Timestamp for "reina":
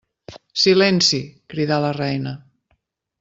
2.01-2.33